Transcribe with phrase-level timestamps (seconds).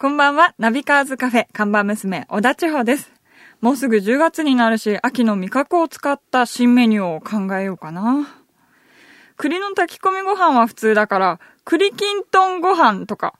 [0.00, 3.10] こんばんは、ナビカーズカフェ、看板娘、小田千穂です。
[3.60, 8.28] もうすぐ10月になるし、秋の味覚を使った新メニューを考えようかな。
[9.36, 13.34] 栗の炊き込みご飯は普通だから、栗きんとんご飯とか。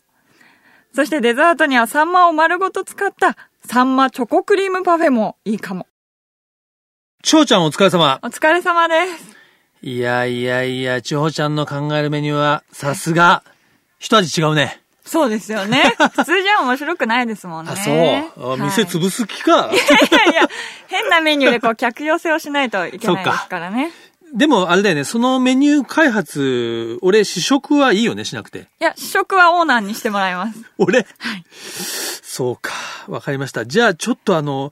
[0.93, 5.87] そしてデザートにはサンマを丸ごと使った、サンマチョコクリームパフェもいいかも。
[7.23, 8.19] ちほちゃんお疲れ様。
[8.25, 9.37] お疲れ様です。
[9.83, 13.45] いやいやいや、ちほちゃんの考えるメニューは、さすが、
[14.01, 14.83] 一味違うね。
[15.09, 15.95] そうですよね。
[16.15, 17.73] 普通じゃ面白くないですもんね。
[17.73, 17.77] あ、
[18.37, 18.53] そう。
[18.55, 19.71] あ店はい潰す気か。
[19.73, 19.77] い
[20.15, 20.49] やいや、
[20.87, 23.91] 変なメニューでこう客寄せをしないといけないですからね。
[24.35, 28.59] でも、あれだよね、そのメニュー開発、俺試食はいいよね、しなくて。
[28.59, 30.59] いや、試食はオーナーにしてもらいます。
[30.77, 31.07] 俺？
[32.23, 32.73] そうか。
[33.09, 33.65] わかりました。
[33.65, 34.71] じゃあ、ちょっとあの、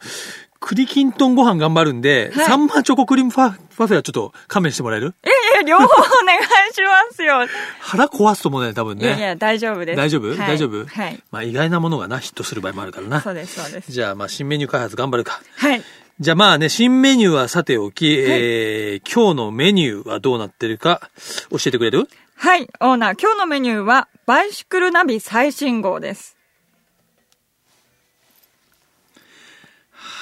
[0.61, 5.15] 栗きんとんご飯頑張るんで、はいサンマチョコクリームパフェはちょっと勘弁してもらえる？
[5.25, 5.89] いやいや、両方お
[6.25, 7.47] 願いしますよ。
[7.81, 9.05] 腹壊すと思うね、多分ね。
[9.05, 9.97] いやいや、大丈夫です。
[9.97, 10.87] 大丈夫、はい大丈夫？
[10.87, 11.23] はい。
[11.31, 13.21] まあ意外なものがな、ヒットする場合もあるからな。
[13.21, 13.93] そうです、そうです。
[13.93, 15.41] じゃあ、まあ新メニュー開発頑張るか。
[15.57, 15.83] はい。
[16.19, 21.11] じゃあまあね、新メニューはさておき、えー、今日のメニューはどうなってるか
[21.51, 22.09] 教えてくれる？
[22.37, 26.36] はい、オーナー、今日のメニューは、バイシクルナビ最新号です。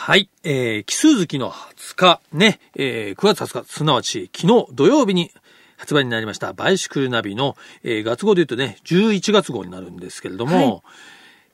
[0.07, 0.29] はい。
[0.43, 5.31] えー、奇数月の20日、ね、えー、9月20日、すなわち昨日土曜日に
[5.79, 10.81] 発売になりました、バイシクルナビの、えー、月号で言うとね、11月号になるんですけれども、はい。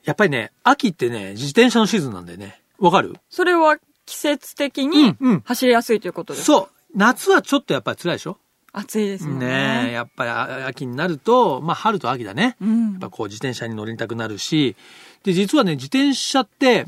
[0.03, 3.13] やっぱりね、秋ってね、自転車のシーズンなんでね、わかる？
[3.29, 5.41] それは季節的にうんうん。
[5.45, 6.45] 走りやすいということです。
[6.45, 6.97] そう。
[6.97, 8.37] 夏はちょっとやっぱり辛いでしょ？
[8.73, 9.33] 暑いですね。
[9.47, 12.57] ねえ、やっぱりあ秋になると、まあ春と秋だね。
[12.59, 12.91] うん。
[12.91, 14.75] やっぱこう自転車に乗りたくなるし、
[15.23, 16.85] で、実はね、自転車って、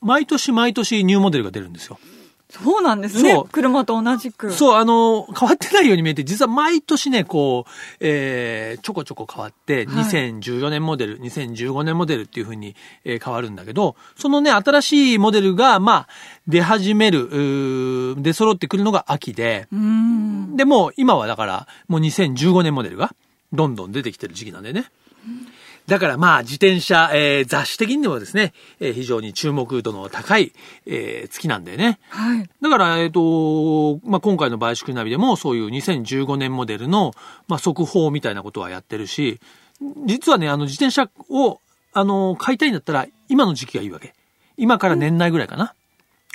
[0.00, 1.98] 毎年毎年ニューモデルが出るんですよ。
[2.48, 3.42] そうなんですね。
[3.50, 4.52] 車と同じく。
[4.52, 16.08] そう、あの、変わってないように見えて、実は毎年ね、こう、えー、ちょこちょこ変わって、はい2014年モデル、2015年モデルっていう風に、えー変わるんだけど、そのね、新しいモデルが、まあ、
[16.46, 19.66] 出始める、出揃ってくるのが秋で。
[20.54, 23.12] でも、今はだから、もう2015年モデルが、
[23.52, 24.86] どんどん出てきてる時期なんでね。
[25.86, 30.52] だからまあ、自転車、えー雑誌的にもですね、えー非常に注目度の高い、
[30.84, 32.00] えー月なんでね。
[32.08, 32.50] はい。
[32.60, 37.12] だから、えっ、と、まあ、今回のバイシクルナビでもそういう2015年モデルの、
[37.46, 39.38] まあ、速報みたいなことはやってるし、
[40.06, 41.60] 実はね、あの、自転車を、
[41.92, 44.14] あの、買いたいんだったら、今の時期がいいわけ。
[44.56, 45.74] 今から年内ぐらいかな。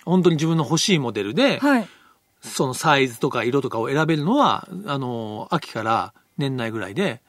[0.05, 1.87] 本当に自分の欲しいモデルで、はい。
[2.41, 7.21] そのサイズとか色とかを選べるのは、あの、秋から年内ぐらいで、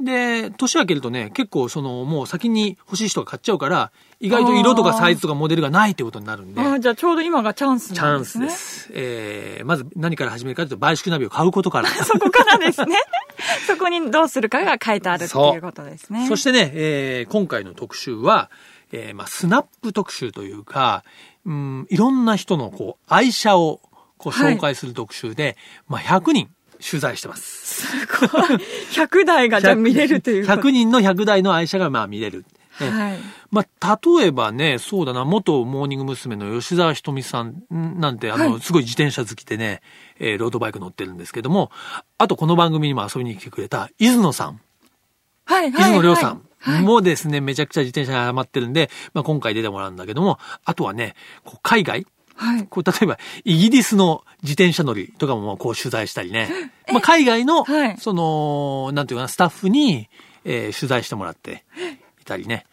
[0.00, 8.48] で、年明けるとね、結構その、もう先に欲しい人が買っちゃうから、意外と色とかサイズとかモデルがないってことになるんで、ああ、じゃあちょうど今がチャンスチャンなんですね。
[8.50, 8.90] スです。
[8.94, 11.88] えー、まず何から始めるかというと、バイシクルナビを買うことから。
[12.04, 12.96] そこからですね。
[13.66, 16.26] そこにどうするかが書いてあるっていうことですね。
[16.28, 18.50] そしてね、えー、今回の特集は、
[18.92, 21.04] えー、まあ、スナップ特集というか、
[21.46, 23.80] うん、いろんな人のこう、愛車を
[24.20, 25.56] こうはい紹介する特集で、
[25.88, 27.86] まあ、100人取材してます。
[27.86, 28.40] すごい。
[28.92, 30.60] 100台がじゃあ見れるということ。
[30.62, 32.44] 100人の100台の愛車がまあ見れる。
[32.80, 33.18] ねはい。
[33.50, 36.36] まあ、例えばね、そうだな、元モーニング娘。
[36.36, 39.82] の吉沢ひとみさんなんて、あの、はいすごい自転車好きでね、
[40.18, 41.70] えーロードバイク乗ってるんですけども、
[42.18, 44.60] あとこの番組にも遊びに来てくれた、伊豆野さん、
[45.44, 45.68] はい。
[45.68, 46.82] 伊豆野亮さんはい。
[46.82, 51.14] もですね、めちゃくちゃ自転車にハマってるんで、まあ、今回出てもらうんだけども、あとはね、
[51.44, 52.06] こう海外、
[52.40, 52.66] はい。
[52.68, 56.48] こう、例えば、イギリスの自転車乗りとかも、こう、取材したりね。
[56.90, 60.08] まあ、海外の、はいその、なんていうかな、スタッフに、
[60.46, 61.64] えー取材してもらって
[62.22, 62.64] いたりね。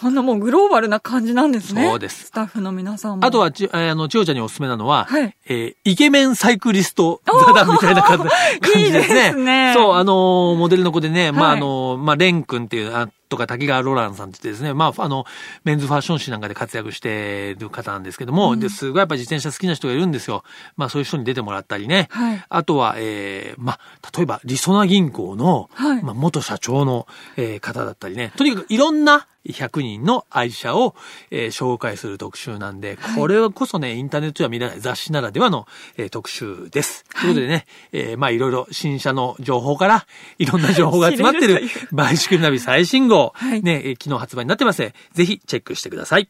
[0.00, 1.88] そんなもうグローバルな感じなんですね。
[1.88, 3.24] そうですスタッフの皆さんも。
[3.24, 8.84] あとは、ち、えーあの、千代ちゃんにおすすめなのは、はいえーイケメンサイクリスト座談みたいな感じですね。
[8.84, 15.24] いいですねそう、あのーモデルの子でね、まあ、はいあのーまあ、レン君っていう、あとか、滝川ロランさんって言ってですね、まあ、あの、
[15.64, 20.44] メンズファッション誌なんかで活躍してる方なんですけども、で、すごいやっぱ自転車好きな人がいるんですよ。
[20.76, 22.08] まあ、そういう人に出てもらったりね。
[22.10, 23.78] はいあとは、えーまあ、
[24.16, 27.06] 例えば、りそな銀行の、はいまあ、元社長の、
[27.36, 28.32] えー方だったりね。
[28.36, 30.94] とにかくいろんな100人の愛車を、
[31.30, 35.66] えー紹介する特集なんで、これこそね、インターネットでは見れない雑誌ならではの、
[35.96, 37.04] えー特集です。
[37.20, 40.06] ということでね、えーまあいろいろ新車の情報から、
[40.38, 46.28] いろんな情報が集まってるバイシクルナビ最新号、はいね、えー昨日発売になってますので、ぜひチェックしてください。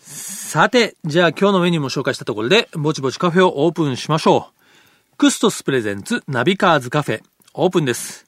[0.00, 5.16] さて、じゃあ今日のメニューも紹介したところで、ぼちぼちカフェをオープンしましょう。
[5.16, 7.22] クストスプレゼンツナビカーズカフェ、
[7.54, 8.26] オープンです。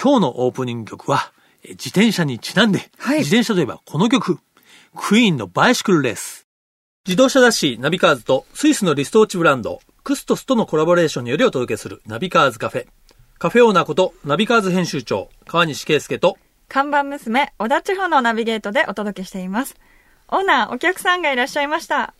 [0.00, 1.32] 今日のオープニング曲は、
[1.62, 4.38] え自転車にちなんで、はい自転車といえばこの曲、
[4.96, 6.46] クイーンのバイシクルレース。
[7.06, 12.86] 自動車雑誌ナビカーズとスイスのリストウォッチブランド、クストスとのコラボレーションによりお届けするナビカーズカフェ。
[13.38, 16.38] カフェオーナーことナビカーズ編集長、川西圭介と、
[16.72, 19.76] 看板娘、小田地方のナビゲートでお届けしています。
[20.28, 22.14] オーナー、お客さんがいらっしゃいました。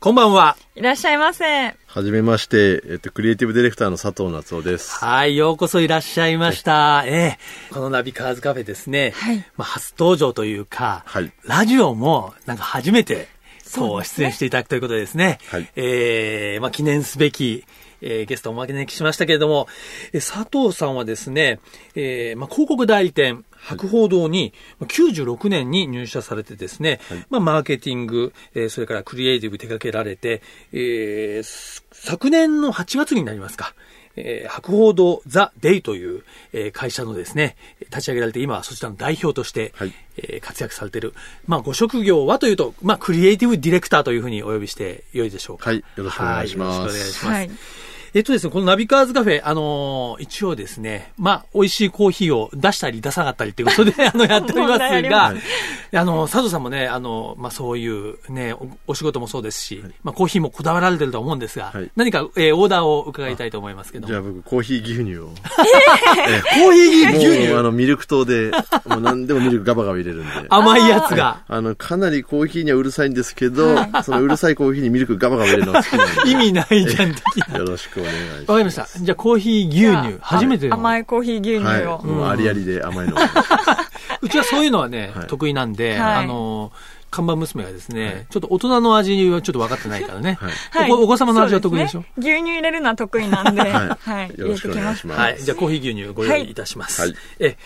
[0.00, 0.56] こんばんは。
[0.74, 1.76] いらっしゃいませ。
[1.86, 4.96] はじめまして、えっと、クリエイティブディレクターの佐藤夏夫です。
[4.96, 7.04] はい、ようこそいらっしゃいました。
[7.06, 7.38] え
[7.70, 9.12] えこのナビカーズカフェですね。
[9.14, 13.28] はいまあ、初登場というか、はいラジオもなんか初めて、
[13.62, 15.38] そう出演していただくということでですね。
[15.46, 17.64] はいええまあ、記念すべき、
[18.02, 19.68] えーゲストをおまけにしましたけれども、
[20.12, 21.60] えー佐藤さんはですね、
[21.94, 27.00] えーまあ、広告代理店、博報堂に、まあ96年に入社されてですね、
[27.30, 33.74] まあ、マーケティング、えーそれからクリエイティブ手掛けられて、えーす昨年の8月になりますか、
[34.16, 41.14] えー博報堂ザ・デイという、えー会社のですね、立ち上げられて今はそちらの代表として、はいえー活躍されている。
[41.46, 45.70] まあ、ご職業はというと、まあ、クリエイティブディレクターというふうにお呼びしてよいでしょうか。
[45.70, 47.58] はいよろしくお願いしますはよろしくお願いします。
[47.58, 47.91] はい。
[48.14, 64.08] えっとですね、このナビカーズカフェ、あのー一応ですね、まあ、美味しいコーヒーを出したり出さなかったりということで、 あの、やっておりますがます、あの、佐藤さんもね、あの、まあ、そういうね、おお仕事もそうですし、まあ、コーヒーもこだわられてると思うんですが、はい何か、えーオーダーを伺いたいと思いますけども。
[64.08, 65.28] じゃあ僕、コーヒー牛乳を。
[65.28, 67.54] コーヒー牛乳？
[67.54, 68.50] あの、ミルク糖で、
[68.84, 70.32] もう何でもミルクガバガバ入れるんで。
[70.50, 71.40] 甘いやつが。
[71.48, 76.28] あの、かなりコーヒーにはうるさいんですけど、そのうるさいコーヒーにミルクガバガバ入れるのが好きなんで。
[76.30, 77.10] 意味ないじゃん。
[77.58, 78.40] よろしくお願いします。
[78.40, 78.88] わかりました。
[78.98, 80.74] じゃあ、コーヒー牛乳、初めての。
[80.74, 81.92] 甘いコーヒー牛乳を。
[81.96, 82.06] はい。
[82.06, 83.18] もうありありで甘いのを。
[84.22, 86.72] うちはそういうのはね、はい得意なんで、はいあの、
[87.10, 90.38] 看板娘がですね、ちょっと大人の味はちょっと分かってないからね。
[90.70, 92.00] はいお子お子様の味は得意でしょ？
[92.00, 93.70] ね牛乳入れるのは得意なんで、はい。
[94.10, 94.38] はい。
[94.38, 95.20] よろしくお願いします。
[95.20, 95.42] はい。
[95.42, 97.02] じゃあ、コーヒー牛乳ご用意いたします。
[97.02, 97.56] はいえ、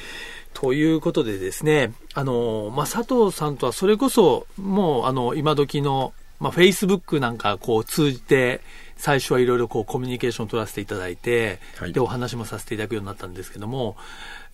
[0.55, 8.61] ということでですね、あの、まあ、佐藤さんとはそれこそ、もう、あの、今時の、まあ、Facebook なんかこう通じて、
[8.97, 11.93] 最初はいろいろこうコミュニケーションを取らせていただいて、はい。
[11.93, 13.97] で、お話もさせていただくようになったんですけども、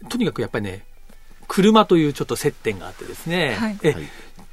[0.09, 0.85] とにかくやっぱりね、
[1.49, 3.79] 車というちょっと接点があってですね、はい。
[3.83, 4.03] えはい。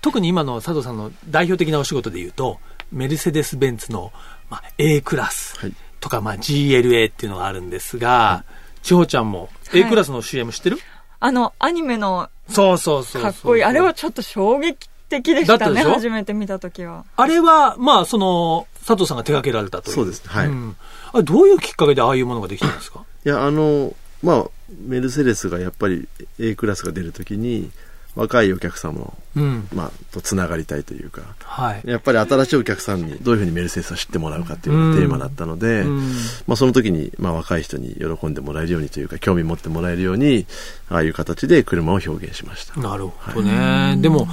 [0.01, 2.59] 特に今の佐藤さんの代表的なお仕事で言うと、
[2.91, 4.11] メルセデス・ベンツの、
[4.49, 5.73] まあ、A クラスはい。
[5.99, 8.45] とか、まあ、GLA っていうのがあるんですが、
[8.81, 9.81] 千穂ちゃんもはい。
[9.81, 10.77] A クラスの CM 知ってる、
[11.19, 13.21] あの、アニメのそうそうそうそう。
[13.21, 13.63] かっこいい。
[13.63, 17.05] あれはちょっと衝撃的でしたね、初めて見たときは。
[17.15, 19.95] あれは、まあ、その、佐藤さんが手掛けられたという。
[19.95, 20.23] そうです。
[20.25, 20.47] ねはい。
[20.49, 20.75] ん。
[21.13, 23.03] あれどういうきっかけでああいうものができたんですか？
[23.23, 24.45] いや、あの、まあ、
[24.81, 26.07] メルセデスがやっぱり
[26.39, 27.69] A クラスが出るときに、
[28.15, 29.67] 若いお客様を、うん。
[29.73, 31.81] まあ、とつながりたいというか、はい。
[31.85, 35.99] やっぱり新しいお客さんにどういうふうにメルセデスを知ってもらうかっていうのがテーマだったので、うん
[36.47, 40.45] まあその時に、まあ若い人に喜んでもらえるようにというか、興味持ってもらえるように、
[40.89, 42.79] ああいう形で車を表現しました。
[42.79, 43.97] なるほどね。
[44.01, 44.27] でも、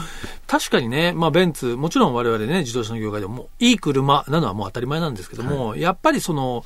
[0.46, 6.64] 確かにね、まあ、ベンツ、もちろん我々ね、自動車の業界でも、いい車なのはもう当たり前なんですけども、やっぱりその、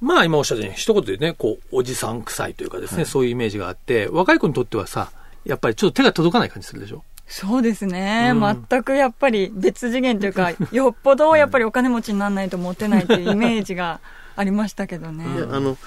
[0.00, 5.10] まあ今おっしゃったように、一言でね、こう、おじさん臭いというかですね、そういうイメージがあって、若い子にとってはさ、
[5.44, 7.04] やっぱりちょっと手が届かない感じするでしょ？
[7.26, 8.66] そうですね、うん。
[8.68, 14.00] 全くやっぱり別次元というか、 よっぽどやっぱりお金持ちにならないと持てないというイメージが
[14.36, 15.24] ありましたけどね。
[15.36, 15.78] いやあの、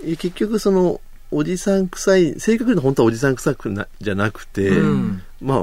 [0.00, 1.00] 結局その、
[1.30, 5.22] おじさん臭い、正確に本当はおじさん臭くな、じゃなくて、うん。
[5.40, 5.58] まあ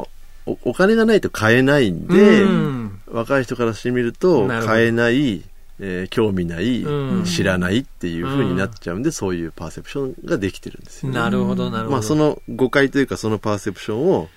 [0.45, 3.01] お、お金がないと買えないんで、うん。
[3.07, 5.43] 若い人からしてみると、買えない、
[5.79, 11.17] えー興味ない、うん知らないっていう風になっちゃうんで、そういうパーセプションができてるんですよね。
[11.19, 11.91] なるほど、なるほど。
[11.91, 14.29] まあ、その誤解というか、そのパーセプションを、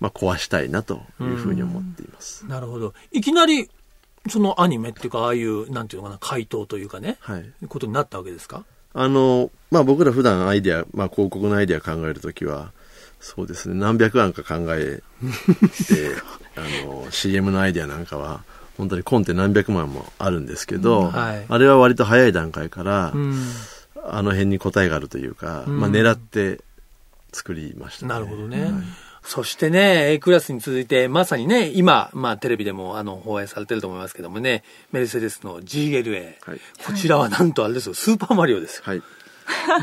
[0.00, 2.46] まあ、壊したいなというふうに思っています。
[2.46, 2.94] なるほど。
[3.12, 3.68] いきなり、
[4.28, 7.50] そのアニメっていうか、ああいう、なんていうのかな、回答というかね、はい。
[7.68, 8.64] ことになったわけですか？
[8.94, 12.72] あの、まあ、僕ら普段アイデア、まあ、広告のアイデア考えるときは、
[13.20, 15.02] そうですね、何百案か考えて、
[16.56, 18.44] あの、CM のアイデアなんかは、
[18.78, 23.34] 本当にコンテ何百万もあるんですけど、うんはいあれは割と早い段階から、うん。
[24.10, 26.60] あの辺に答えがあるというか、うんまあ、狙って
[27.32, 28.08] 作りましたね。
[28.08, 28.70] なるほどね。
[29.22, 36.36] そしてね、A クラスに続いて、まさにね、今、まあテレビでもあの放映されてると思いますけどもね、メルセデスの GLA。
[36.40, 38.84] はいこちらはなんとあれですよ、スーパーマリオですよ。
[38.86, 39.02] はい。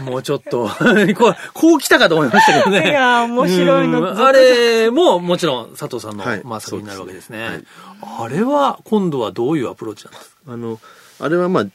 [0.04, 0.70] もうちょっと、
[1.18, 2.90] こう、こう来たかと思いましたけどね。
[2.90, 4.26] いやー面白いのうん。
[4.26, 6.42] あれも、もちろん佐藤さんの、はい。
[6.44, 7.48] まあ作品になるわけですね。
[7.48, 7.68] そうです
[8.22, 10.54] あれは、今度はどういうアプローチなんですか？
[10.54, 10.80] あの、
[11.20, 11.66] あれはまあ、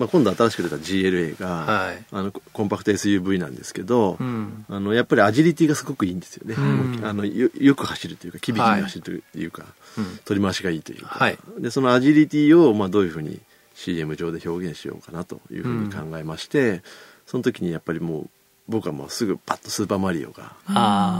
[0.00, 2.04] まあ、今度新しく出た GLA が、はい。
[2.10, 4.64] あのコンパクト SUV なんですけど、うん。
[4.68, 7.00] あのやっぱりアジリティがすごくいいんですよね、ん。
[7.04, 9.66] あのよよく走るというか機微に走るというか、
[9.98, 10.18] うん。
[10.24, 11.36] 取り回しがいいというか、はい。
[11.58, 13.40] でそのアジリティをまあどういうふうに
[13.74, 16.82] CM 上で表現しようかなというふうに考えまして、
[17.30, 18.30] その時にやっぱりもう
[18.68, 20.52] 僕はもうすぐパッとスーパーマリオが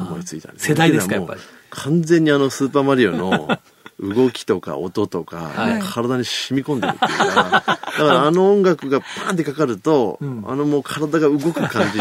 [0.09, 1.41] 思いついたんです世代ですか、やっぱり。
[1.71, 3.61] 完全にあのスーパーマリオの
[4.01, 5.81] 動きとか音とか、はい。
[5.81, 10.45] 体に染み込んでるっていうか、だからあの音楽がパーンってかかると、ん。
[10.49, 12.01] あのもう体が動く感じ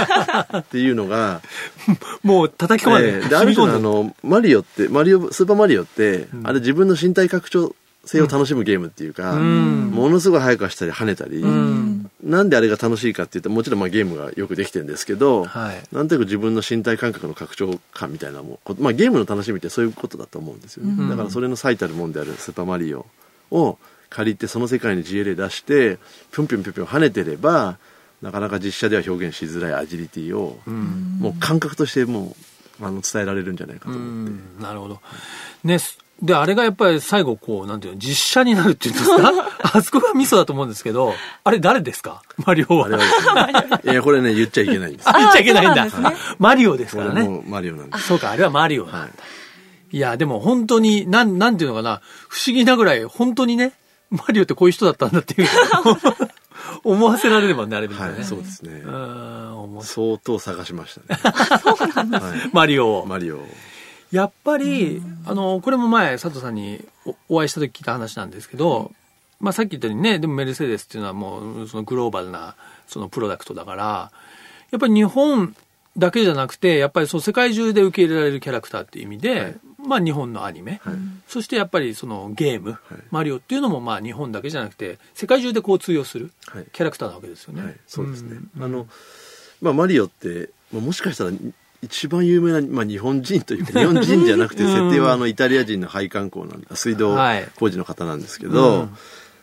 [0.57, 1.41] っていうのが、
[2.23, 7.75] もう叩き込まれて、ええで、ある種のあの、マリオって、マリオ、スーパーマリオって、あれ自分の身体拡張
[8.05, 9.91] 性を楽しむゲームっていうか、ん。
[9.91, 11.88] ものすごい速く走ったり跳ねたり、うん。
[12.23, 15.81] なんであれが楽しいかっていうと、もちろんまあゲームがよくできてるんですけど、はい。
[15.95, 21.09] なんとなく自分の身体感覚の拡張感みたいなもん、まあゲームの楽しみってそういうことだと思うんですよね。
[21.09, 23.05] だからそれの最たるもんであるスーパーマリオ
[23.51, 23.77] を
[24.09, 25.97] 借りてその世界に GLA 出して、
[26.31, 27.77] ぴょんぴょんぴょんぴょん跳ねてれば、
[28.21, 32.35] なかなか実写では表現しづらいアジリティを、もう感覚としても
[32.81, 34.31] う、あの、伝えられるんじゃないかとう思って。
[34.31, 34.61] ん。
[34.61, 34.99] なるほど。
[35.63, 39.33] ね、すで、あれがやっぱり最後こう、なんていうの、実写になるっていうんですか？
[39.77, 42.21] あそこがミソだと思うんですけど、あれ誰ですか？
[42.45, 42.87] マリオは。
[42.87, 43.03] あね、
[43.91, 45.09] いや、これね、言っちゃいけないんです。
[45.09, 45.89] あ言っちゃいけないんだ。
[45.89, 47.43] そうなんマリオですこからね。
[47.47, 48.07] マリオなんです。
[48.07, 48.99] そうか、あれはマリオなんだ。
[48.99, 49.11] はい
[49.91, 53.71] い、や、でも本当に、なん、なんていうのかな、不思議なぐらい、本当にね、
[54.11, 55.49] マリオってこういう人だったんだっていう、
[56.83, 58.19] 思わせられればね、あれみたいなね。
[58.19, 58.83] はい、そうですね
[59.81, 61.19] 相当探しましたね。
[62.19, 63.05] はいマリオを。
[63.07, 63.39] マリオ。
[64.11, 68.91] やっぱり、あの、これも前、佐藤さんにおお会いした時聞いた話なんですけど、
[69.39, 72.55] まあさっき言ったようにね、でもメルセデスっていうのはもう、そのグローバルな、
[72.87, 74.11] そのプロダクトだから、
[74.71, 75.55] やっぱり日本
[75.97, 79.55] だけじゃなくて、やっぱりその世界中で受け入れられるキャラクターっていう意味で、はい。
[79.85, 80.81] まあ日本のアニメ、
[81.27, 82.75] そしてやっぱりそのゲーム、い。
[83.11, 86.65] マリオっていうのもまあ日本だけじゃなくて、世界中でこう通用するはい。
[86.73, 87.63] キャラクターなわけですよね。
[87.63, 88.35] はい、そうですね。
[88.35, 88.49] ん。
[88.59, 88.87] あの、
[89.61, 91.31] まあ、マリオって、まあ、もしかしたら、
[91.81, 98.89] 一番有名な、まあ、日本人というか、 日本人じゃなくて、うん設定はあの、イタリア人の配管工なんだ、水道はい工事の方なんですけど、うん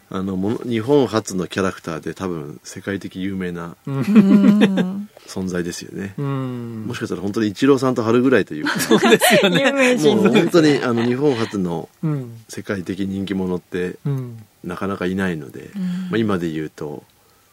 [0.09, 6.14] あの、もの日本初のキャラクターで多分、世界的有名なうん存在ですよね。
[6.16, 6.85] うん。
[6.87, 9.64] もしかしたら本当にイチローさんと春ぐらいというか、そうですよね。
[9.66, 12.37] 有名もう本当にあの、日本初のうん。
[12.49, 14.38] 世界的人気者って、うん。
[14.62, 15.71] なかなかいないので、
[16.11, 17.02] まあ、今で言うと、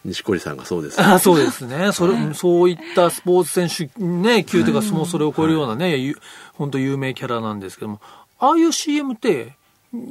[0.05, 1.01] 錦織さんがそうです。
[1.01, 1.91] あそうですね。
[1.93, 6.17] それ、そういったスポーツ選手、ね、級というか、もうそれを超えるようなね、ゆ
[6.53, 8.01] 本当有名キャラなんですけども、
[8.39, 9.53] ああいう CM って、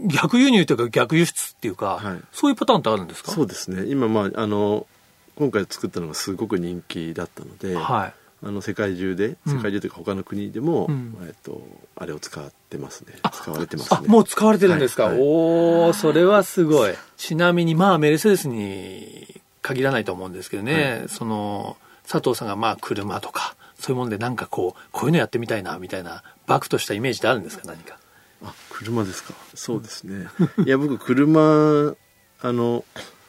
[0.06, 2.20] 逆輸入というか逆輸出っていうか、はい。
[2.32, 3.32] そういうパターンってあるんですか？
[3.32, 3.84] そうですね。
[3.86, 4.86] 今まああの
[5.34, 8.14] 今回作ったのがすごく人気だったので、はい。
[8.44, 9.56] あの世界中でうん。
[9.56, 11.16] 世界中というか他の国でも、うん。
[11.24, 13.14] えっとあれを使ってますね。
[13.22, 15.12] あ使われてますあ、ねもう使われてるんですか、はい。
[15.14, 15.22] はい。
[15.22, 16.94] おー、それはすごい。
[17.16, 21.76] ちなみに、まあ、メルセデスに限らないと思うんですけどね、その、
[22.06, 27.62] 佐藤さんがまあ、車とか、そういうもんでなんかこう、こういうのやってみたいな、みたいな、バクとしたイメージってあるんですか？
[27.66, 27.98] 何か。
[28.44, 29.34] あ車ですか？
[29.54, 30.26] そうですね
[30.66, 31.94] いや僕車
[32.40, 32.84] あの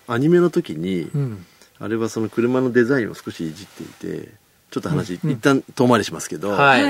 [0.07, 1.45] アニメの時に、うん。
[1.79, 4.29] あれはその車のデザインを少しいじっていて
[4.71, 6.83] ちょっと話、うん一旦遠回りしますけど、はい。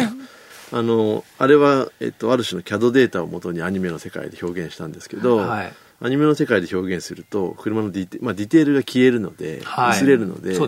[0.71, 5.73] あのあれは、えっと、ある種の CAD データをもとにアニメの世界で表現したんですけど、はい。
[6.03, 10.67] アニメの世界で表現すると車のディテ,、まあ、ディテールが消えるので、はい薄れるのでね。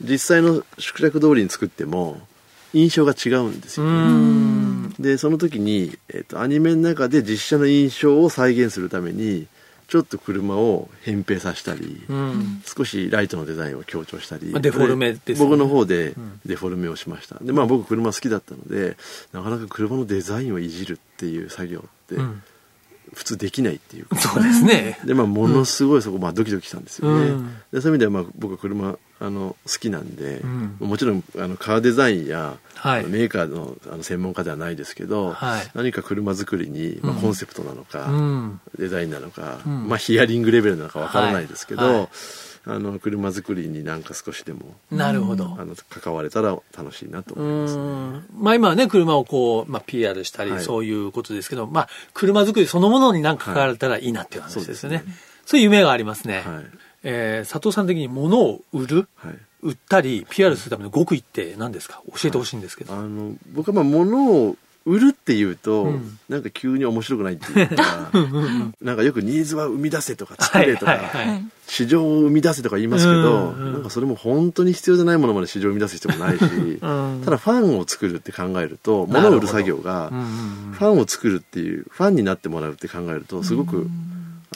[0.00, 2.18] 実際の縮尺通りに作っても
[2.72, 4.94] 印象が違うんですうよ、ーん。
[4.98, 9.46] でその時に、えっと、アニメの中で実写の印象を再現するために
[9.86, 12.62] ちょっと車を扁平させたり、うん。
[12.64, 18.96] 少しライトのデザインを強調したり、まあデフォルメね僕の方でんデフォルメをしましたでまあ僕車好きだったので
[19.34, 22.42] なかなか車のデザインをいじるっていう作業ってうん
[23.14, 24.98] 普通できないっていうか、そうですね。
[25.04, 27.56] でまあものすごいそこ、まあ、ドキドキしたんですよね、うん。
[27.72, 30.76] でそういう意味ではまあ僕は車あの好きなんで、うん。
[30.80, 33.06] もちろんあのカーデザインや、はい。
[33.06, 35.70] メーカーのあの専門家ではないですけど、はい。
[35.74, 38.60] 何か車作りに、まあ、うんコンセプトなのか、うん。
[38.78, 39.88] デザインなのか、うん。
[39.88, 42.08] まあ、ヒアリングレベルなのかわからないですけど、はいはい
[42.66, 45.56] あの車作りになんか少しでもなるほど。
[45.58, 47.82] あの関われたら楽しいなとう思います、ね。
[47.82, 54.96] んまあ今はね、車をこう、まあ PR したり、はいそういうことですけど、まあ車作りそのものになんか関われたらいいなっていう話ですよね。
[54.96, 55.14] はいそう
[55.46, 56.42] そういう夢がありますね。
[56.46, 56.64] はい
[57.02, 62.02] えー佐藤さん的に物を売る、はい売ったり、PR するための極意って何ですか？
[62.14, 62.94] 教えてほしいんですけど。
[62.94, 64.56] あの僕はまあ物を
[64.86, 66.18] 売るっていうと、うん。
[66.28, 68.10] なんか急に面白くないっていうか
[68.80, 71.44] なんかよくニーズは生み出せとか作れとか、はいはいはい。
[71.66, 77.24] 市場を生み出せとか言いますけど、うんうんなんかそれも本当に必要じゃないものまで市場を生み出す必要もないし、ん。
[77.24, 80.26] ただファンを作るって考えると物を売る作業がうんうん
[80.72, 83.88] ファンを作るっていうファンになってもらうって考えるとすごく、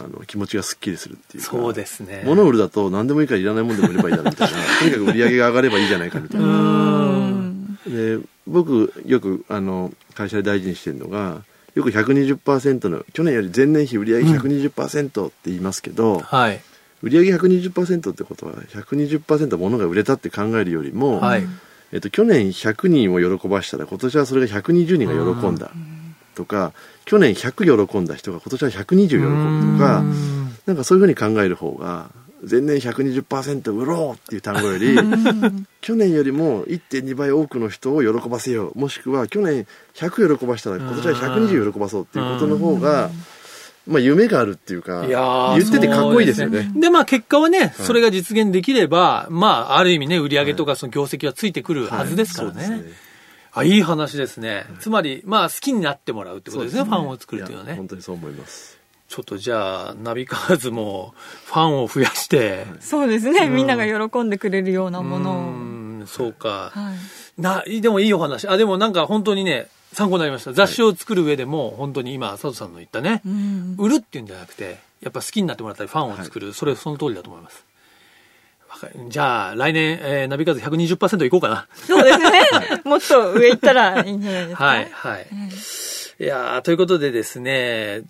[0.00, 2.22] あの気持ちがすっきりするっていうかそうですね。
[2.24, 6.46] 物を売るだと何でもいいからいらないものでも売ればいいだろうみたいな とにかく売り上げが上がればいいじゃないかみたいな。
[6.46, 7.78] うん。
[7.86, 11.42] で僕よくあの会社で大事にしてるのが
[11.74, 16.60] よく120%の去年より前年比売上120%って言いますけど、はい。
[17.02, 21.46] 売上120%ってことは120%物が売れたって考えるよりも、はい。
[21.92, 25.70] えっと、去年100人を喜ばしたら今年はそれが120人が喜んだ、
[26.34, 26.72] とか
[27.04, 30.34] 去年100喜んだ人が今年は120喜ぶとかうん
[30.66, 32.10] なんかそういうふうに考える方が
[32.50, 34.96] 前年120%売ろうっていう単語より
[35.80, 43.10] 去年よりも1.2倍多くの人を喜ばせようもしくは去年100喜ばしたら今年は120喜ばそうっていうことの方が
[43.86, 46.72] まあ夢があるっていうかいやー言っててかっこいいですよね。
[46.74, 52.56] で、まあ結果はね、それが実現できれば、まあある意味ね、売り上げとかその業績はついてくるはずですからね。
[52.56, 53.14] はいそうです
[53.56, 54.66] あ、いい話ですね。
[54.80, 57.88] つまり、まあ好きになってもらうってことですね、ファンを作るっていうのはいねや本。
[57.88, 58.78] 当にそう思います。
[59.14, 63.48] ちょっとじゃあ、ナビカーズもファンを増やして、そうですね。
[63.48, 65.34] みんなが喜んでくれるようなものを。
[65.34, 66.72] うん、そうか。
[66.74, 66.92] は
[67.38, 67.40] い。
[67.40, 68.48] な、でもいいお話。
[68.48, 70.52] あ、でもなんか本当にね、参考になりました。
[70.52, 73.76] 雑誌を作る上でも、本当に今、佐藤さんの言ったね、うん。
[73.78, 77.64] 売るっていうんじゃなくて、やっぱ好きになってもらったり、ファンを作る、それその通りだと思います。
[79.10, 81.68] じゃあ、来年、えーナビカーズ120%いこうかな。
[81.74, 82.32] そうですね。
[82.84, 84.64] もっと上行ったらいいんじゃないですか。
[84.64, 85.26] はい、はい。
[86.20, 88.02] いやーということでですね、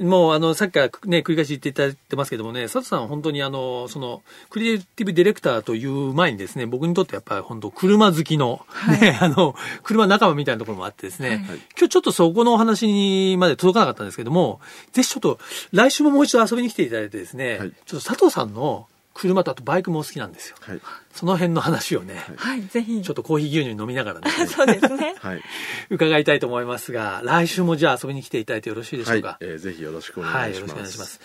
[0.00, 8.64] もうあの、さっきからね、繰り返し言っていただいてますけどもね、佐藤さんは本当にあの、その、クリエイティブディレクターという前にですね、僕にとってやっぱり本当車好きの、
[9.00, 11.44] ね、あの、車仲間みたいなところもあってですね、
[11.78, 14.60] 今日ちょっとそこのお話にまで届かなかったんですけども、
[14.92, 15.38] ぜひちょっと
[15.72, 17.72] 来週ももう一度遊びに来ていただいてですね、はい。
[17.84, 18.86] ちょっと佐藤さんの
[19.20, 20.56] 車とあとバイクもお好きなんですよ。
[20.60, 20.80] はい。
[21.14, 23.02] その辺の話をね、はい、ぜひ。
[23.02, 25.14] ちょっとコーヒー牛乳飲みながらね、 そうですね。
[25.18, 25.42] はい。
[25.90, 29.36] 伺いたいと思いますが、来週もじゃあ遊びに来ていただいてよろしいでしょはいうか。。
[29.40, 30.68] えーぜひよろしくおはい、願いします。
[30.68, 31.20] よろしくお願いします。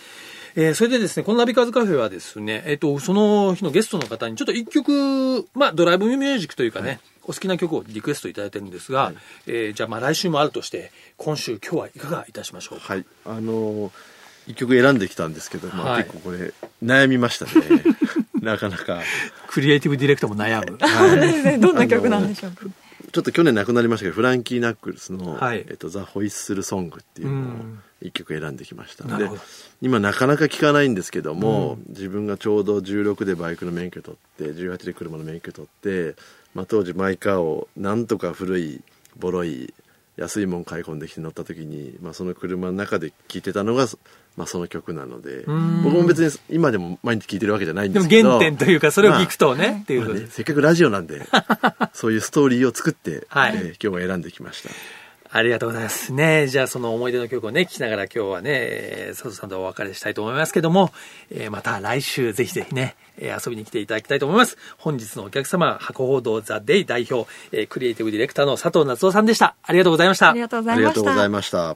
[0.57, 9.15] えーそれでですね、このナビカーズカフェはですね、えっ、と、その日のゲストの方にちょっと一曲、まあ、ドライブミュージックというかね、お好きな曲をリクエストいただいてるんですが、はい
[9.47, 12.93] えーじゃあまあ来週もあるとして、今週、今日はいかがいたしましょうか？
[12.93, 13.05] はい。
[13.25, 13.91] あのー
[14.47, 17.51] 一曲選んできたんですけど、まあ、はい結構これ悩みましたね。
[18.41, 19.01] なかなか。
[19.47, 20.77] クリエイティブディレクターも悩む。
[20.79, 21.57] そうですね。
[21.57, 22.51] どんな曲なんでしょう？
[22.51, 22.65] か。
[23.11, 29.05] ちょっと去年亡くなりましたけど、フランキー・ナックルスの、はいえっと、ザ・ホイッスル・ソングっていうのをうん一曲選んできました。
[29.05, 29.41] でなるほど、
[29.81, 36.15] 今なかなか聞かないんですけども、自分がちょうど16でバイクの免許取って、18で車の免許取って、
[36.53, 38.81] まあ、当時マイカーをなんとか古い、
[39.17, 39.73] ボロい、
[40.17, 43.87] 安いもん買い込んできて乗った時に、まあ、その車の中で聴いてたのが、
[44.37, 48.29] まあ、その曲なので、ん僕も別に今でも毎日聴いてるわけじゃないんでもですけど。
[48.37, 51.21] 原点というか、それを聞くとね、まあっていうねせっかくラジオなんで、
[51.93, 54.69] そういうストーリーを作って、はいえー今日は選んできました。
[55.37, 56.13] ありがとうございます。
[56.13, 60.93] ねじゃあその思い出の曲をね、聴きながら今日はね、えー佐藤さんとお別れしたいと思いますけども、
[61.29, 64.57] えーまた来週ぜひぜひね、えー遊びに来ていただきたいと思います。
[64.77, 69.55] 本日のお客様、箱報道ザ・デイ代表、えークリエイティブディレクターの佐藤夏夫さんでした。
[69.61, 70.39] ありがとうございましたあり。
[70.39, 70.87] がとうござあいました。
[70.87, 71.75] りがとうございました。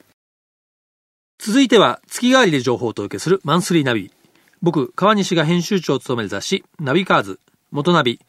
[1.38, 4.12] 続いては月替わりで情報をお届けするマンスリーナビ。
[4.62, 7.40] 僕、川西が編集長を務める雑誌、ナビカーズ、
[7.72, 8.20] 元ナビ、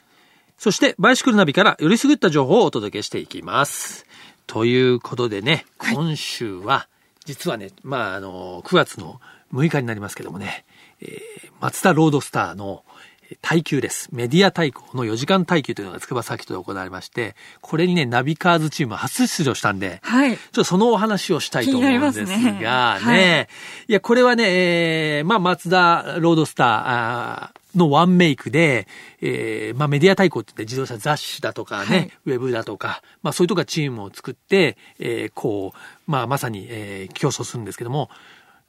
[0.59, 4.07] そしてバイシクルナビからよりすぐった情報をお届けしていきます。
[4.51, 6.89] ということでね、今週は、
[7.25, 9.21] 実はね、まあ、あの、9月の
[9.55, 10.65] 6日になりますけどもね、
[11.01, 12.83] えー、松田ロードスターの
[13.31, 14.09] えー耐久です。
[14.11, 20.37] メディア対抗の4時間耐久というのが筑波サーキットで行われまして、これにね、ナビカーズチーム初出場したんで、はい。
[20.37, 23.05] ちょっとそのお話をしたいと思うんです気になりますねが、ね。
[23.05, 23.49] はい
[23.87, 28.87] いや、これはね、えーまあ、松田ロードスターあーのワンメイクで、
[29.21, 32.13] えーまあ、メディア対抗って言って自動車雑誌だとかね、はい。
[32.27, 38.11] ウェブだとか、まあ、そういうとこがチームを作って、えーこう、まあ、まさに、えー競争するんですけども、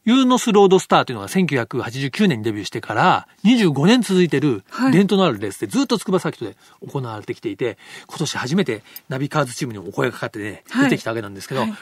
[0.04, 4.92] ユーノスロードスターというのが1989年にデビューしてから25年続いてるはい。
[4.92, 6.58] 伝統のあるレースでずっと筑波サーキットで
[6.92, 10.84] 行われてきていて、今年初めてナビカーズチームにもお声がかかってね、はい。
[10.86, 11.74] 出てきたわけなんですけど、はい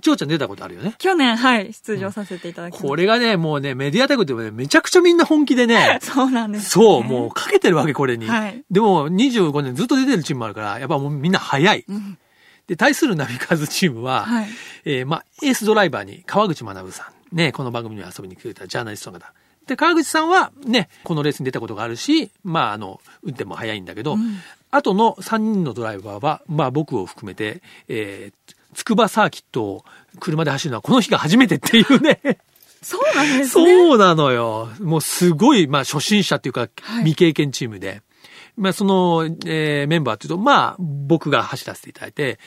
[0.00, 0.94] ちょうちゃん出たことあるよね。
[0.98, 2.88] 去年、はい、出場させていただきました。
[2.88, 6.68] これがね、もうね、メディア対抗ってね、めちゃくちゃみんな本気でね、 そうなんです、ね。
[6.68, 8.26] そう、もうかけてるわけ、これに。
[8.26, 11.84] はいでも、25年ずっと出てるチームもあるから、やっぱもうみんな早い。
[11.90, 12.18] ん
[12.66, 14.48] で、対するナビカーズチームは、はい
[14.84, 17.36] えーまあ、エースドライバーに川口学さん。
[17.36, 19.32] ね、この番組に遊びに来てくれたジャーナリストの方。
[19.66, 24.16] で、川口さんはね、このレースに出たことがあるし、まあ、あの、運転も早いんだけど、
[24.70, 29.84] あとの3人のドライバーは、まあ、僕を含めて、えー、筑波サーキットを
[30.18, 32.20] 車で走るのはこの日が初めてっていうね。
[32.82, 33.66] そうなんですね。
[33.86, 34.68] そうなのよ。
[34.80, 38.02] もうすごい、まあ初心者っていうか、はい未経験チームで。
[38.56, 42.38] まあその、えーメンバーっていうと、まあ僕が走らせていただいて、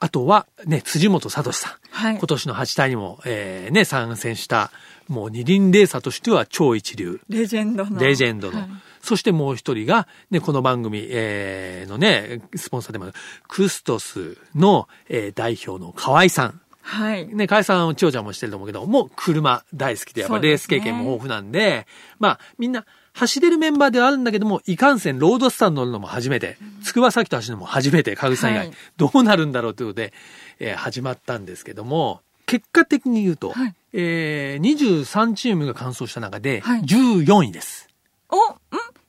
[0.00, 1.72] あとはね、辻本聡さん。
[1.90, 4.70] はい今年の8体にも、えーね、参戦した、
[5.08, 7.20] もう二輪レーサーとしては超一流。
[7.28, 8.00] レジェンドの。
[8.00, 8.60] レジェンドの。
[8.60, 8.68] はい
[9.02, 13.14] そしてもう一人が、ね、この番組、えーのね、スポンサーでもある、
[13.48, 16.60] クストスの、えー代表の河合さん。
[16.82, 17.26] はい。
[17.26, 21.88] ね、河合さん、千代ちゃんもしてると思うけど、もう車大好きで、やっぱレース経験も豊富なんで、
[22.20, 30.12] まあ、みんな走れるメンバーではあるんだけども、いかんせんロードスターに乗るのも初めて、筑波崎と走るのも初めて、川口さん以外、はいどうなるんだろうということで、
[30.58, 33.74] えー始まったんですけども、結果的に言うと、はい。
[33.92, 36.82] えー23チームが完走した中で、はい。
[36.82, 37.88] 14位です。
[38.30, 38.56] お、ん？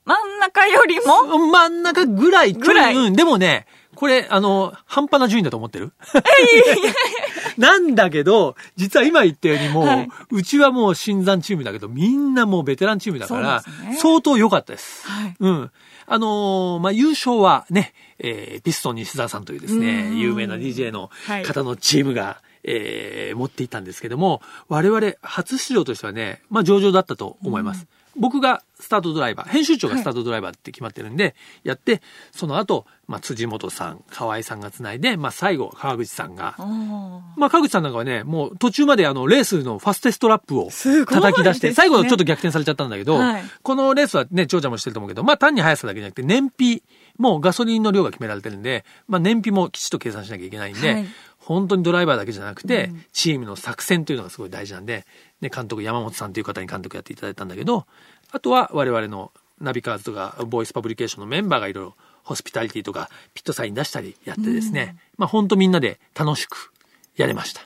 [0.04, 1.48] 真ん中よりも？
[1.50, 2.94] 真ん中ぐらい、ぐらい。
[2.94, 5.92] うん、でもね、これ、あの、半端な順位だと思ってる？
[7.58, 10.08] なんだけど、実は今言ったようにもう、はい。
[10.30, 13.96] うちはもう新山チームだけど、みんなもうベテランチームだから、ね。
[13.96, 15.06] 相当良かったです。
[15.08, 15.36] はい。
[15.38, 15.70] うん。
[16.06, 20.18] あのーまあ、優勝はね、えーピストン西澤さんというですね、うん。
[20.18, 21.44] 有名な DJ のはい。
[21.44, 27.86] 方のチームが、えー持っていたんですけども、我々初出場としてはね、まあ、上々だったと思います。
[28.16, 36.54] 僕がスタートドライバー、編集長がスタートドライバーって決まってるんで、やって、その後、まあ、辻本さん、河合さんが繋いで、まあ、最後、川口さんが。
[37.36, 40.70] まあ、川口さんなんかはね、もう途中まであの、レースのファステストラップを
[41.06, 43.42] 叩き出して、ね最後ちょっと逆転されちゃったんだけど、はい。
[43.62, 46.82] このレースはね、長者もしてると思うけど、まあ単に速さだけじゃなくて、燃費、
[47.18, 51.06] もうガソリンの量が決められてるんで、まあ燃費もきちっと計算しなきゃいけないんで、はい
[51.44, 55.06] 本当にドライバーだけじゃなくて、チームの作戦というのがすごい大事なんで、
[55.40, 57.86] ね、監督、山本さんという方に監督やっていただいたんだけど、
[58.32, 59.30] あとは我々の
[59.60, 66.72] ナビカーズとか、ボイスパブリケーションのメンバーがいろいろ、ホスピタリティとか、ピットサイン出したりやってですね、まあ本当みんなで楽しく
[67.16, 67.60] やれました。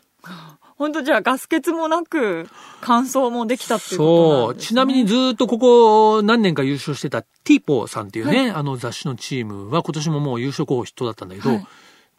[0.76, 2.48] 本当じゃあガス欠もなく、
[2.80, 4.46] 乾燥もできたっていうことそう。
[4.48, 4.68] なんです、ね。
[4.68, 11.66] ちなみにずっとここ何年か優勝してたティーポーさんっていうね、あの雑誌のチームは今年ももう優勝候補筆頭だったんだけど、はい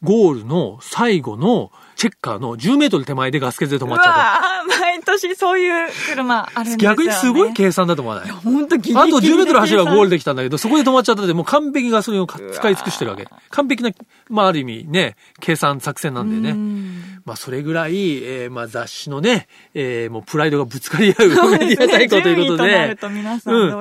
[0.01, 4.78] ゴールの最後のチェッカーの10メートル手前でガス欠で止まっちゃった。
[5.05, 6.85] 毎年そういう車あるんですた。
[6.85, 6.97] よ、ね。
[6.97, 8.29] 逆にすごい計算だと思わない？
[8.29, 10.09] 本当ギリギリあと10メートル走ればゴールで。
[10.09, 13.27] できたんだけど、そこで止まっちゃったので、もう完璧にガソリンをか使い尽くしてるわけ。
[13.51, 13.91] 完璧な、
[14.29, 16.51] まあある意味ね、計算作戦なんだようね。
[16.53, 22.97] んまあそれぐらい、えーまあ雑誌のね、えーもうプライドがぶつかり合うメディア対抗ということで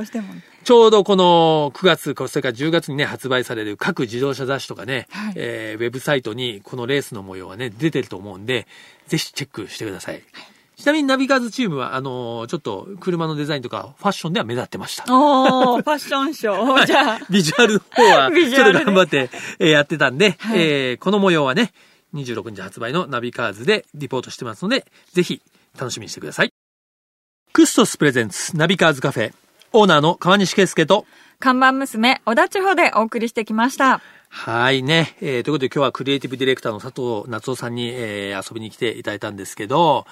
[0.01, 0.35] うしても。
[0.65, 8.67] ちょうどこの9月、それから10月にね、発売される各自動車雑誌とかね、はいえーウェブサイトにこのレースの模様はね、出てると思うんで、
[9.07, 10.23] ぜひチェックしてください。
[10.79, 15.05] ちなみにナビカーズチームは、あのーちょっと車のデザインとかファッションでは目立ってました。
[15.09, 16.87] おー、ファッションショー。
[16.87, 21.73] じゃあ、ビジュアルの方は、 ビちょっと頑張って、えーやってたんで、はいえーこの模様はね、
[22.15, 25.43] 26日発売のナビカーズでリポートしてますので、ぜひ
[25.77, 26.53] 楽しみにしてください。
[27.53, 29.33] クストスプレゼンツナビカーズカフェ、
[29.73, 31.07] オーナーの川西圭介と、
[31.41, 34.01] 看板娘、小田千穂でお送りしてきました。
[34.31, 35.17] はいね。
[35.21, 40.07] えーということで今日はクリエイティブディレクターの佐藤夏夫さんに、えー遊びに来ていただいたんですけど、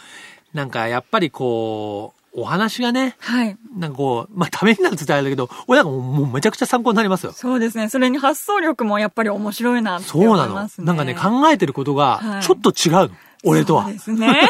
[0.56, 3.56] なんかやっぱりこう、お話がね、はい。
[3.76, 7.32] なんかこう、まあ、ためになるって言ったらあれだけど、俺なんかもうめちゃくちゃ参考になりますよ。
[7.32, 7.90] そうですね。
[7.90, 10.54] それに発想力もやっぱり面白いなって思そうないの。
[10.54, 10.86] ますね。
[10.86, 13.10] なんかね、考えてることが、はいちょっと違うの。
[13.44, 13.84] 俺とは。
[13.84, 14.48] そうですね。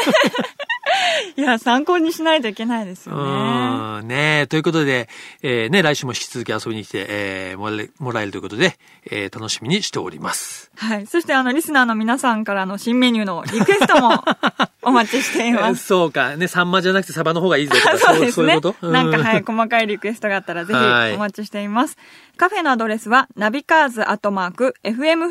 [1.35, 3.23] いや、参考にしないといけないですうよね。
[3.23, 5.09] ーん、ねということで、
[5.41, 8.77] えーね、来週も引き続き遊びに来て、えーもらえもらえるということで、
[9.11, 10.71] えー楽しみにしております。
[10.77, 11.07] はい。
[11.07, 14.23] そしてあの、リスナーの皆さんからの新メニューのリクエストも
[14.83, 15.85] お待ちしていえーます。
[15.85, 16.35] そうか。
[16.37, 18.87] ね、サンマじゃなくてサバの方がいいぞとか、 そうですねそういうこと？
[18.91, 19.43] なんか、はい、い。
[19.45, 21.97] 細かいリクエストがあったらぜはいひお待ちしています。
[22.37, 25.27] カフェのアドレスは、ナビカーズアットマーク、fm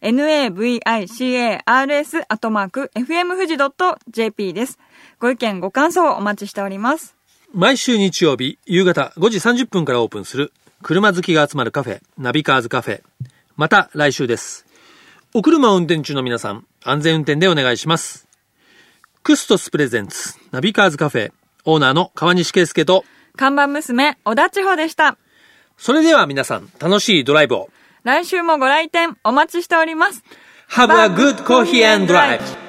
[0.00, 3.56] 富士 .jp、navicars アットマーク、fm 富士
[4.10, 4.78] .jp です。
[5.18, 7.16] ご意見、ご感想お待ちしております。
[7.52, 13.02] 毎週日曜日、夕方5時30分からオープンする、車好きが集まるカフェ、ナビカーズカフェ。
[13.56, 14.66] また来週です。
[15.34, 18.28] お車を運転中の皆さん、安全運転でお願いします。
[19.24, 21.32] クストスプレゼンツ、ナビカーズカフェ、
[21.64, 23.04] オーナーの川西圭介と、
[23.36, 25.18] 看板娘、小田千穂でした。
[25.76, 27.70] それでは皆さん、楽しいドライブを。
[28.04, 30.22] 来週もご来店お待ちしております。
[30.70, 32.67] Have a good coffee and drive!